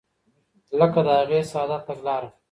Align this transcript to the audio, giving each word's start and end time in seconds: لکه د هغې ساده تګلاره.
لکه 0.79 0.99
د 1.07 1.09
هغې 1.19 1.39
ساده 1.51 1.77
تګلاره. 1.87 2.29